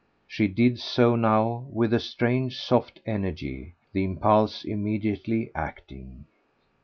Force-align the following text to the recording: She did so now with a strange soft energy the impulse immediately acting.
She 0.25 0.47
did 0.47 0.79
so 0.79 1.15
now 1.15 1.67
with 1.69 1.93
a 1.93 1.99
strange 1.99 2.57
soft 2.59 2.99
energy 3.05 3.75
the 3.93 4.03
impulse 4.03 4.65
immediately 4.65 5.51
acting. 5.53 6.25